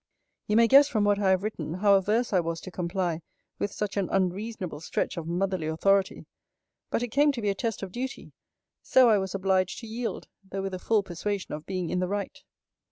You 0.47 0.55
may 0.57 0.67
guess 0.67 0.87
from 0.87 1.03
what 1.03 1.19
I 1.19 1.29
have 1.29 1.43
written, 1.43 1.75
how 1.75 1.93
averse 1.93 2.33
I 2.33 2.39
was 2.39 2.59
to 2.61 2.71
comply 2.71 3.21
with 3.59 3.71
such 3.71 3.97
an 3.97 4.09
unreasonable 4.11 4.79
stretch 4.79 5.15
of 5.15 5.27
motherly 5.27 5.67
authority. 5.67 6.25
But 6.89 7.03
it 7.03 7.09
came 7.09 7.31
to 7.33 7.39
be 7.43 7.49
a 7.49 7.53
test 7.53 7.83
of 7.83 7.91
duty; 7.91 8.33
so 8.81 9.09
I 9.11 9.19
was 9.19 9.35
obliged 9.35 9.77
to 9.81 9.85
yield, 9.87 10.27
though 10.43 10.63
with 10.63 10.73
a 10.73 10.79
full 10.79 11.03
persuasion 11.03 11.53
of 11.53 11.67
being 11.67 11.91
in 11.91 11.99
the 11.99 12.07
right. 12.07 12.39